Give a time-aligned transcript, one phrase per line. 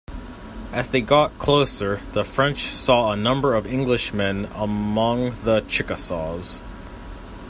[0.73, 6.63] As they got closer the French saw a number of Englishmen among the Chickasaws.